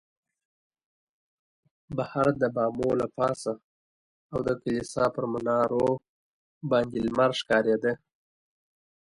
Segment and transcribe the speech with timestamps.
[1.97, 3.53] بهر د بامو له پاسه
[4.33, 5.85] او د کلیسا پر منارو
[6.71, 7.93] باندې لمر ښکارېده.